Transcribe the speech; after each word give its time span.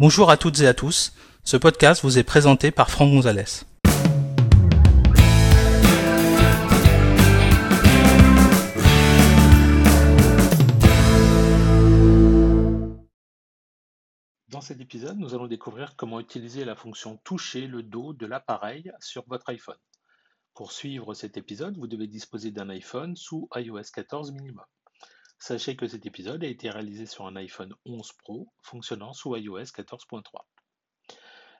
Bonjour 0.00 0.30
à 0.30 0.36
toutes 0.36 0.60
et 0.60 0.68
à 0.68 0.74
tous, 0.74 1.12
ce 1.42 1.56
podcast 1.56 2.04
vous 2.04 2.18
est 2.18 2.22
présenté 2.22 2.70
par 2.70 2.88
Franck 2.88 3.10
Gonzalez. 3.10 3.64
Dans 14.46 14.60
cet 14.60 14.80
épisode, 14.80 15.18
nous 15.18 15.34
allons 15.34 15.48
découvrir 15.48 15.96
comment 15.96 16.20
utiliser 16.20 16.64
la 16.64 16.76
fonction 16.76 17.16
toucher 17.24 17.66
le 17.66 17.82
dos 17.82 18.12
de 18.12 18.26
l'appareil 18.26 18.92
sur 19.00 19.24
votre 19.26 19.48
iPhone. 19.48 19.74
Pour 20.54 20.70
suivre 20.70 21.12
cet 21.12 21.36
épisode, 21.36 21.76
vous 21.76 21.88
devez 21.88 22.06
disposer 22.06 22.52
d'un 22.52 22.68
iPhone 22.68 23.16
sous 23.16 23.48
iOS 23.56 23.90
14 23.92 24.30
minimum. 24.30 24.64
Sachez 25.38 25.76
que 25.76 25.86
cet 25.86 26.04
épisode 26.04 26.42
a 26.42 26.48
été 26.48 26.68
réalisé 26.68 27.06
sur 27.06 27.26
un 27.26 27.36
iPhone 27.36 27.74
11 27.86 28.12
Pro 28.12 28.48
fonctionnant 28.60 29.12
sous 29.12 29.36
iOS 29.36 29.62
14.3. 29.62 30.22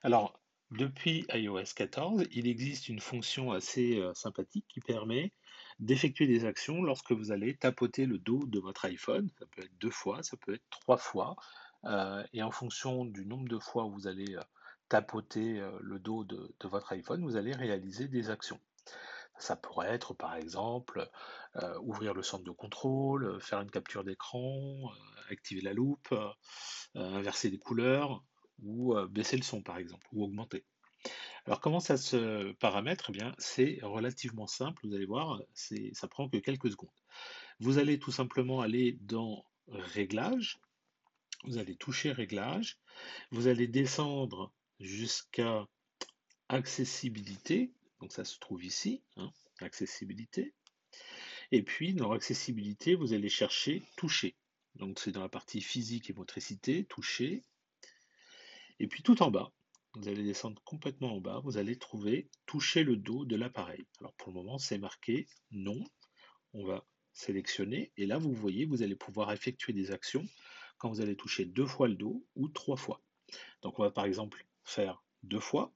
Alors, 0.02 0.40
depuis 0.70 1.24
iOS 1.32 1.74
14, 1.76 2.24
il 2.32 2.46
existe 2.46 2.88
une 2.88 3.00
fonction 3.00 3.52
assez 3.52 4.00
euh, 4.00 4.12
sympathique 4.14 4.66
qui 4.68 4.80
permet 4.80 5.32
d'effectuer 5.78 6.26
des 6.26 6.44
actions 6.44 6.82
lorsque 6.82 7.12
vous 7.12 7.30
allez 7.30 7.56
tapoter 7.56 8.04
le 8.04 8.18
dos 8.18 8.44
de 8.46 8.58
votre 8.58 8.84
iPhone. 8.84 9.30
Ça 9.38 9.46
peut 9.46 9.62
être 9.62 9.78
deux 9.78 9.90
fois, 9.90 10.22
ça 10.22 10.36
peut 10.36 10.54
être 10.54 10.68
trois 10.70 10.98
fois. 10.98 11.36
euh, 11.84 12.24
et 12.32 12.42
en 12.42 12.50
fonction 12.50 13.04
du 13.04 13.24
nombre 13.24 13.48
de 13.48 13.58
fois 13.58 13.84
où 13.84 13.92
vous 13.92 14.08
allez 14.08 14.34
euh, 14.34 14.42
tapoter 14.88 15.62
le 15.80 15.98
dos 15.98 16.24
de 16.24 16.50
votre 16.64 16.92
iPhone, 16.92 17.22
vous 17.22 17.36
allez 17.36 17.52
réaliser 17.52 18.08
des 18.08 18.30
actions. 18.30 18.58
Ça 19.38 19.56
pourrait 19.56 19.88
être 19.88 20.14
par 20.14 20.34
exemple 20.34 21.08
ouvrir 21.80 22.14
le 22.14 22.22
centre 22.22 22.44
de 22.44 22.50
contrôle, 22.50 23.40
faire 23.40 23.60
une 23.60 23.70
capture 23.70 24.04
d'écran, 24.04 24.90
activer 25.30 25.60
la 25.60 25.72
loupe, 25.72 26.14
inverser 26.94 27.50
les 27.50 27.58
couleurs 27.58 28.24
ou 28.62 28.94
baisser 29.08 29.36
le 29.36 29.42
son 29.42 29.62
par 29.62 29.78
exemple, 29.78 30.06
ou 30.12 30.24
augmenter. 30.24 30.64
Alors 31.46 31.60
comment 31.60 31.80
ça 31.80 31.96
se 31.96 32.52
paramètre? 32.54 33.06
Eh 33.08 33.12
bien, 33.12 33.34
c'est 33.38 33.78
relativement 33.82 34.46
simple, 34.46 34.86
vous 34.86 34.94
allez 34.94 35.06
voir, 35.06 35.40
c'est, 35.54 35.90
ça 35.94 36.08
prend 36.08 36.28
que 36.28 36.36
quelques 36.36 36.70
secondes. 36.70 36.90
Vous 37.60 37.78
allez 37.78 37.98
tout 37.98 38.12
simplement 38.12 38.60
aller 38.60 38.98
dans 39.00 39.44
Réglages, 39.68 40.60
vous 41.44 41.58
allez 41.58 41.76
toucher 41.76 42.12
Réglages, 42.12 42.78
vous 43.30 43.46
allez 43.46 43.66
descendre 43.66 44.52
jusqu'à 44.80 45.66
Accessibilité, 46.50 47.72
donc 48.00 48.12
ça 48.12 48.24
se 48.24 48.38
trouve 48.38 48.64
ici, 48.64 49.02
hein, 49.16 49.32
Accessibilité. 49.60 50.54
Et 51.50 51.62
puis 51.62 51.94
dans 51.94 52.12
Accessibilité, 52.12 52.94
vous 52.94 53.12
allez 53.12 53.28
chercher 53.28 53.82
Toucher. 53.96 54.36
Donc 54.74 54.98
c'est 55.00 55.12
dans 55.12 55.22
la 55.22 55.28
partie 55.28 55.60
physique 55.60 56.10
et 56.10 56.12
motricité, 56.12 56.84
Toucher. 56.84 57.42
Et 58.78 58.86
puis 58.86 59.02
tout 59.02 59.22
en 59.22 59.30
bas, 59.30 59.52
vous 59.94 60.08
allez 60.08 60.22
descendre 60.22 60.62
complètement 60.64 61.16
en 61.16 61.20
bas, 61.20 61.40
vous 61.42 61.56
allez 61.56 61.76
trouver 61.76 62.30
toucher 62.46 62.84
le 62.84 62.96
dos 62.96 63.24
de 63.24 63.36
l'appareil. 63.36 63.86
Alors 64.00 64.12
pour 64.14 64.28
le 64.28 64.34
moment, 64.34 64.58
c'est 64.58 64.78
marqué 64.78 65.26
non. 65.50 65.82
On 66.52 66.64
va 66.64 66.86
sélectionner 67.12 67.92
et 67.96 68.06
là, 68.06 68.18
vous 68.18 68.32
voyez, 68.32 68.64
vous 68.64 68.82
allez 68.82 68.94
pouvoir 68.94 69.32
effectuer 69.32 69.72
des 69.72 69.90
actions 69.90 70.24
quand 70.78 70.88
vous 70.88 71.00
allez 71.00 71.16
toucher 71.16 71.44
deux 71.44 71.66
fois 71.66 71.88
le 71.88 71.96
dos 71.96 72.24
ou 72.36 72.48
trois 72.48 72.76
fois. 72.76 73.02
Donc 73.62 73.78
on 73.78 73.82
va 73.82 73.90
par 73.90 74.04
exemple 74.04 74.46
faire 74.64 75.02
deux 75.24 75.40
fois. 75.40 75.74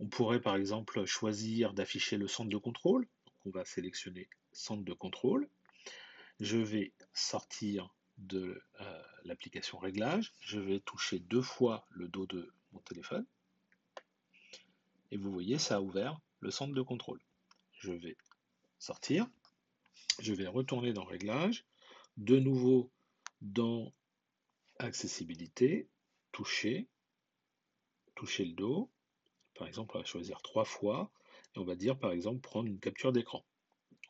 On 0.00 0.06
pourrait 0.06 0.40
par 0.40 0.56
exemple 0.56 1.04
choisir 1.04 1.74
d'afficher 1.74 2.16
le 2.16 2.28
centre 2.28 2.50
de 2.50 2.56
contrôle. 2.56 3.08
On 3.44 3.50
va 3.50 3.64
sélectionner 3.64 4.28
centre 4.52 4.84
de 4.84 4.92
contrôle. 4.92 5.48
Je 6.40 6.56
vais 6.56 6.92
sortir 7.14 7.94
de 8.18 8.62
euh, 8.80 9.02
l'application 9.24 9.78
réglage. 9.78 10.32
Je 10.40 10.60
vais 10.60 10.80
toucher 10.80 11.18
deux 11.18 11.42
fois 11.42 11.86
le 11.90 12.08
dos 12.08 12.26
de 12.26 12.52
mon 12.72 12.80
téléphone. 12.80 13.26
Et 15.10 15.16
vous 15.16 15.32
voyez, 15.32 15.58
ça 15.58 15.76
a 15.76 15.80
ouvert 15.80 16.20
le 16.40 16.50
centre 16.50 16.74
de 16.74 16.82
contrôle. 16.82 17.20
Je 17.78 17.92
vais 17.92 18.16
sortir. 18.78 19.26
Je 20.20 20.34
vais 20.34 20.46
retourner 20.46 20.92
dans 20.92 21.04
Réglages. 21.04 21.64
De 22.16 22.38
nouveau 22.38 22.90
dans 23.40 23.92
Accessibilité, 24.78 25.88
Toucher, 26.32 26.88
toucher 28.14 28.44
le 28.44 28.52
dos. 28.52 28.90
Par 29.58 29.66
exemple, 29.66 29.96
on 29.96 29.98
va 29.98 30.04
choisir 30.04 30.40
trois 30.40 30.64
fois. 30.64 31.10
Et 31.54 31.58
on 31.58 31.64
va 31.64 31.74
dire, 31.74 31.98
par 31.98 32.12
exemple, 32.12 32.40
prendre 32.40 32.68
une 32.68 32.78
capture 32.78 33.12
d'écran. 33.12 33.44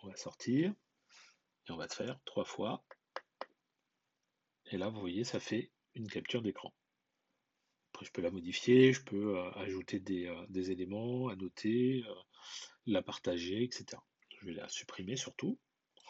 On 0.02 0.08
va 0.08 0.16
sortir. 0.16 0.74
Et 1.66 1.72
on 1.72 1.76
va 1.76 1.88
faire 1.88 2.20
trois 2.26 2.44
fois. 2.44 2.84
Et 4.70 4.76
là, 4.76 4.90
vous 4.90 5.00
voyez, 5.00 5.24
ça 5.24 5.40
fait 5.40 5.70
une 5.94 6.08
capture 6.08 6.42
d'écran. 6.42 6.74
Après, 7.92 8.04
je 8.04 8.12
peux 8.12 8.20
la 8.20 8.30
modifier, 8.30 8.92
je 8.92 9.02
peux 9.02 9.38
euh, 9.38 9.50
ajouter 9.52 9.98
des, 9.98 10.26
euh, 10.26 10.46
des 10.50 10.70
éléments, 10.70 11.28
annoter, 11.28 12.04
euh, 12.06 12.14
la 12.86 13.02
partager, 13.02 13.64
etc. 13.64 14.00
Je 14.38 14.46
vais 14.46 14.52
la 14.52 14.68
supprimer 14.68 15.16
surtout. 15.16 15.58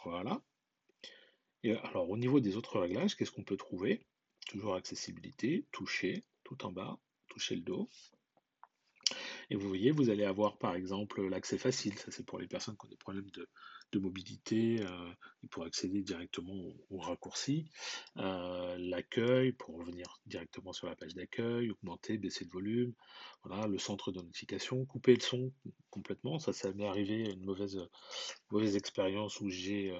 Voilà. 0.03 0.43
Et 1.63 1.73
alors, 1.73 2.09
au 2.09 2.17
niveau 2.17 2.41
des 2.41 2.57
autres 2.57 2.77
réglages, 2.79 3.15
qu'est-ce 3.15 3.31
qu'on 3.31 3.43
peut 3.43 3.57
trouver? 3.57 4.05
Toujours 4.47 4.75
accessibilité, 4.75 5.65
toucher, 5.71 6.25
tout 6.43 6.65
en 6.65 6.71
bas, 6.71 6.99
toucher 7.27 7.55
le 7.55 7.61
dos. 7.61 7.89
Et 9.51 9.55
vous 9.55 9.67
voyez, 9.67 9.91
vous 9.91 10.09
allez 10.11 10.25
avoir 10.25 10.57
par 10.57 10.75
exemple 10.75 11.27
l'accès 11.27 11.57
facile, 11.57 11.97
ça 11.97 12.11
c'est 12.11 12.25
pour 12.25 12.39
les 12.39 12.47
personnes 12.47 12.77
qui 12.77 12.85
ont 12.85 12.89
des 12.89 12.97
problèmes 12.97 13.29
de, 13.31 13.99
mobilité, 13.99 14.81
euh, 14.81 15.11
pourront 15.49 15.65
accéder 15.65 16.03
directement 16.03 16.53
au, 16.53 16.75
au 16.91 16.99
raccourci. 16.99 17.65
Euh, 18.17 18.77
L'accueil 18.77 19.53
pour 19.53 19.77
revenir 19.77 20.19
directement 20.27 20.71
sur 20.71 20.87
la 20.87 20.95
page 20.95 21.15
d'accueil, 21.15 21.71
augmenter, 21.71 22.19
baisser 22.19 22.45
le 22.45 22.51
volume. 22.51 22.93
Voilà, 23.43 23.67
le 23.67 23.79
centre 23.79 24.11
de 24.11 24.21
notification, 24.21 24.85
couper 24.85 25.15
le 25.15 25.21
son 25.21 25.51
complètement. 25.89 26.37
Ça, 26.37 26.53
ça 26.53 26.71
m'est 26.73 26.87
arrivé 26.87 27.31
une 27.31 27.43
mauvaise, 27.43 27.79
mauvaise 28.51 28.75
expérience 28.75 29.41
où 29.41 29.49
j'ai 29.49 29.91
euh, 29.91 29.99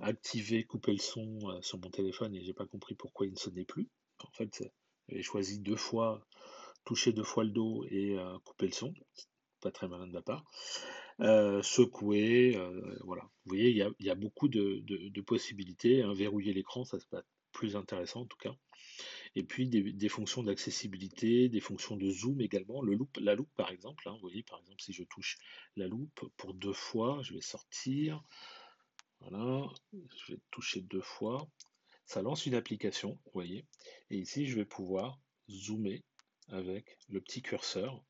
activé, 0.00 0.64
coupé 0.64 0.92
le 0.92 0.98
son 0.98 1.38
sur 1.60 1.78
mon 1.78 1.90
téléphone 1.90 2.34
et 2.34 2.42
j'ai 2.42 2.54
pas 2.54 2.66
compris 2.66 2.94
pourquoi 2.94 3.26
il 3.26 3.32
ne 3.32 3.38
sonnait 3.38 3.64
plus. 3.66 3.90
En 4.24 4.32
fait, 4.32 4.62
j'avais 5.08 5.22
choisi 5.22 5.58
deux 5.58 5.76
fois 5.76 6.26
toucher 6.86 7.12
deux 7.12 7.24
fois 7.24 7.44
le 7.44 7.50
dos 7.50 7.84
et 7.90 8.16
euh, 8.16 8.38
couper 8.44 8.66
le 8.66 8.72
son. 8.72 8.94
Pas 9.60 9.70
très 9.70 9.88
malin 9.88 10.06
de 10.06 10.12
ma 10.12 10.22
part. 10.22 10.44
Euh, 11.20 11.62
secouer, 11.62 12.56
euh, 12.56 12.98
voilà. 13.04 13.22
Vous 13.22 13.50
voyez, 13.50 13.70
il 13.70 14.06
y 14.06 14.10
a, 14.10 14.14
beaucoup 14.14 14.48
de, 14.48 15.20
possibilités. 15.20 16.02
Verrouiller 16.14 16.54
l'écran, 16.54 16.84
ça 16.84 16.98
c'est 16.98 17.08
pas 17.10 17.22
plus 17.52 17.76
intéressant 17.76 18.22
en 18.22 18.26
tout 18.26 18.38
cas. 18.38 18.54
Et 19.34 19.42
puis 19.42 19.68
des, 19.68 20.08
fonctions 20.08 20.42
d'accessibilité, 20.42 21.48
des 21.48 21.60
fonctions 21.60 21.96
de 21.96 22.08
zoom 22.08 22.40
également. 22.40 22.82
La 23.20 23.34
loupe 23.34 23.54
par 23.56 23.70
exemple. 23.70 24.08
hein. 24.08 24.12
Vous 24.14 24.20
voyez, 24.20 24.42
par 24.42 24.60
exemple, 24.60 24.80
si 24.80 24.92
je 24.92 25.02
touche 25.04 25.36
la 25.76 25.88
loupe 25.88 26.20
pour 26.36 26.54
deux 26.54 26.72
fois, 26.72 27.20
je 27.22 27.34
vais 27.34 27.42
sortir. 27.42 28.22
Voilà, 29.20 29.66
je 29.92 30.32
vais 30.32 30.40
toucher 30.50 30.82
deux 30.82 31.00
fois. 31.00 31.48
Ça 32.04 32.22
lance 32.22 32.46
une 32.46 32.54
application, 32.54 33.18
vous 33.24 33.32
voyez. 33.32 33.64
Et 34.10 34.18
ici, 34.18 34.46
je 34.46 34.54
vais 34.54 34.64
pouvoir 34.64 35.18
zoomer 35.50 36.04
avec 36.48 36.98
le 37.08 37.20
petit 37.20 37.42
curseur 37.42 38.04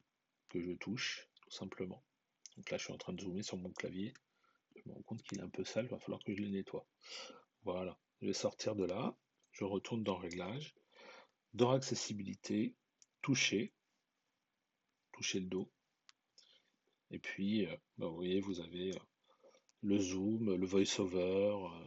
que 0.49 0.61
je 0.61 0.73
touche, 0.73 1.29
tout 1.43 1.51
simplement. 1.51 2.05
Donc 2.57 2.71
là, 2.71 2.79
je 2.79 2.85
suis 2.85 2.93
en 2.93 2.99
train 2.99 3.13
de 3.13 3.21
zoomer 3.21 3.43
sur 3.43 3.57
mon 3.57 3.73
clavier. 3.73 4.15
Je 4.75 4.89
me 4.89 4.95
rends 4.95 5.03
compte 5.03 5.23
qu'il 5.23 5.39
est 5.39 5.43
un 5.43 5.49
peu 5.49 5.65
sale, 5.65 5.87
il 5.87 5.91
va 5.91 5.99
falloir 5.99 6.23
que 6.25 6.35
je 6.35 6.43
le 6.43 6.49
nettoie. 6.49 6.87
Voilà, 7.63 7.99
je 8.21 8.27
vais 8.27 8.33
sortir 8.33 8.75
de 8.77 8.85
là. 8.85 9.17
Je 9.53 9.65
retourne 9.65 10.03
dans 10.03 10.17
Réglages, 10.17 10.75
dans 11.55 11.71
Accessibilité, 11.71 12.75
Toucher, 13.23 13.73
toucher 15.13 15.41
le 15.41 15.47
dos. 15.47 15.71
Et 17.11 17.19
puis, 17.19 17.67
euh, 17.67 17.77
bah, 17.99 18.07
vous 18.07 18.17
voyez, 18.17 18.41
vous 18.41 18.61
avez 18.61 18.95
euh, 18.95 19.01
le 19.81 19.99
zoom, 19.99 20.55
le 20.55 20.67
voice-over, 20.67 21.19
euh. 21.19 21.85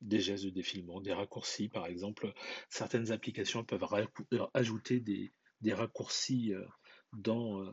Des 0.00 0.20
gestes 0.20 0.44
de 0.44 0.50
défilement, 0.50 1.00
des 1.00 1.12
raccourcis, 1.12 1.68
par 1.68 1.86
exemple. 1.86 2.32
Certaines 2.68 3.12
applications 3.12 3.64
peuvent 3.64 3.86
euh, 4.32 4.46
ajouter 4.54 5.00
des, 5.00 5.32
raccourcis 5.72 6.54
euh, 6.54 6.64
dans, 7.12 7.62
euh, 7.62 7.70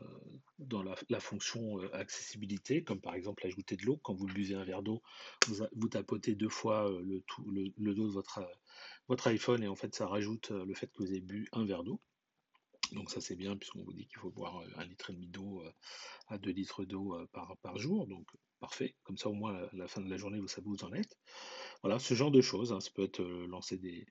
dans 0.58 0.82
la, 0.82 1.20
fonction 1.20 1.78
accessibilité, 1.92 2.84
comme 2.84 3.00
par 3.00 3.14
exemple 3.14 3.46
ajouter 3.46 3.76
de 3.76 3.86
l'eau. 3.86 3.98
Quand 4.02 4.14
vous 4.14 4.26
buvez 4.26 4.54
un 4.54 4.64
verre 4.64 4.82
d'eau, 4.82 5.02
vous, 5.46 5.88
tapotez 5.88 6.34
deux 6.34 6.50
fois 6.50 6.90
le, 7.02 7.22
dos 7.94 8.06
de 8.08 8.12
votre, 8.12 8.40
votre 9.08 9.26
iPhone 9.28 9.62
et 9.62 9.68
en 9.68 9.76
fait 9.76 9.94
ça 9.94 10.06
rajoute 10.06 10.50
le 10.50 10.74
fait 10.74 10.88
que 10.88 11.02
vous 11.02 11.10
avez 11.10 11.20
bu 11.20 11.48
un 11.52 11.64
verre 11.64 11.82
d'eau. 11.82 12.00
Donc 12.92 13.10
ça 13.10 13.20
c'est 13.20 13.36
bien 13.36 13.56
puisqu'on 13.56 13.82
vous 13.82 13.92
dit 13.92 14.06
qu'il 14.06 14.18
faut 14.18 14.30
boire 14.30 14.58
euh, 14.58 14.68
un 14.76 14.84
litre 14.84 15.10
et 15.10 15.12
demi 15.14 15.28
d'eau 15.28 15.62
euh, 15.62 15.72
à 16.28 16.38
2 16.38 16.50
litres 16.50 16.84
d'eau 16.84 17.14
euh, 17.14 17.26
par, 17.32 17.56
par 17.62 17.78
jour. 17.78 18.06
Donc 18.06 18.26
parfait. 18.60 18.94
Comme 19.04 19.16
ça 19.16 19.28
au 19.28 19.34
moins 19.34 19.54
à 19.54 19.68
la 19.72 19.88
fin 19.88 20.00
de 20.00 20.08
la 20.10 20.16
journée 20.16 20.40
vous 20.40 20.48
savez 20.48 20.66
où 20.66 20.70
vous 20.70 20.84
en 20.84 20.92
êtes. 20.92 21.16
Voilà, 21.82 21.98
ce 21.98 22.14
genre 22.14 22.30
de 22.30 22.40
choses. 22.40 22.72
hein. 22.72 22.80
Ça 22.80 22.90
peut 22.94 23.04
être 23.04 23.22
lancer 23.22 23.76
des, 23.78 24.06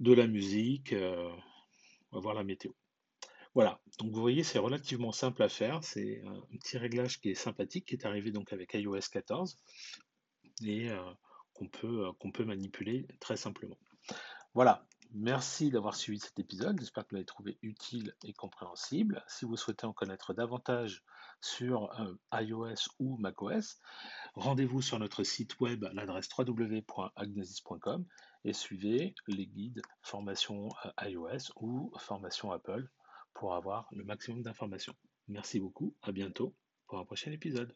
de 0.00 0.12
la 0.12 0.26
musique, 0.26 0.94
voir 2.12 2.34
la 2.34 2.44
météo. 2.44 2.72
Voilà, 3.54 3.80
donc 3.98 4.12
vous 4.12 4.20
voyez, 4.20 4.44
c'est 4.44 4.60
relativement 4.60 5.10
simple 5.10 5.42
à 5.42 5.48
faire. 5.48 5.82
C'est 5.82 6.22
un 6.24 6.40
petit 6.58 6.78
réglage 6.78 7.20
qui 7.20 7.30
est 7.30 7.34
sympathique, 7.34 7.86
qui 7.86 7.94
est 7.94 8.06
arrivé 8.06 8.30
donc 8.30 8.52
avec 8.52 8.74
iOS 8.74 9.00
14 9.10 9.58
et 10.64 10.88
qu'on 11.54 11.68
peut, 11.68 12.12
qu'on 12.20 12.30
peut 12.30 12.44
manipuler 12.44 13.06
très 13.18 13.36
simplement. 13.36 13.78
Voilà, 14.54 14.86
Merci 15.14 15.70
d'avoir 15.70 15.96
suivi 15.96 16.18
cet 16.20 16.38
épisode. 16.38 16.78
J'espère 16.78 17.04
que 17.04 17.10
vous 17.10 17.16
l'avez 17.16 17.24
trouvé 17.24 17.58
utile 17.62 18.14
et 18.24 18.34
compréhensible. 18.34 19.24
Si 19.26 19.46
vous 19.46 19.56
souhaitez 19.56 19.86
en 19.86 19.94
connaître 19.94 20.34
davantage 20.34 21.02
sur 21.40 21.90
euh, 21.98 22.14
iOS 22.32 22.90
ou 22.98 23.16
macOS, 23.16 23.80
rendez-vous 24.34 24.82
sur 24.82 24.98
notre 24.98 25.24
site 25.24 25.58
web 25.60 25.84
à 25.84 25.94
l'adresse 25.94 26.28
www.agnesis.com 26.36 28.04
et 28.44 28.52
suivez 28.52 29.14
les 29.28 29.46
guides 29.46 29.80
formation 30.02 30.68
euh, 30.84 31.08
iOS 31.08 31.52
ou 31.56 31.90
formation 31.98 32.52
Apple 32.52 32.86
pour 33.32 33.54
avoir 33.54 33.88
le 33.92 34.04
maximum 34.04 34.42
d'informations. 34.42 34.94
Merci 35.28 35.58
beaucoup, 35.58 35.96
à 36.02 36.12
bientôt 36.12 36.54
pour 36.86 36.98
un 36.98 37.04
prochain 37.04 37.32
épisode. 37.32 37.74